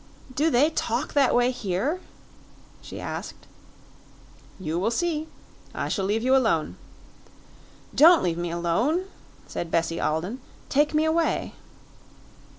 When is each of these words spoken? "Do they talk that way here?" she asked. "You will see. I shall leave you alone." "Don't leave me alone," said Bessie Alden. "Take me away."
"Do 0.33 0.49
they 0.49 0.71
talk 0.71 1.13
that 1.13 1.35
way 1.35 1.51
here?" 1.51 2.01
she 2.81 2.99
asked. 2.99 3.45
"You 4.59 4.79
will 4.79 4.89
see. 4.89 5.27
I 5.75 5.89
shall 5.89 6.05
leave 6.05 6.23
you 6.23 6.35
alone." 6.35 6.77
"Don't 7.93 8.23
leave 8.23 8.39
me 8.39 8.49
alone," 8.49 9.05
said 9.45 9.69
Bessie 9.69 10.01
Alden. 10.01 10.41
"Take 10.69 10.95
me 10.95 11.05
away." 11.05 11.53